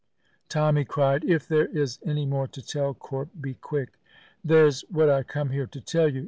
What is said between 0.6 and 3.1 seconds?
cried, "If there is any more to tell,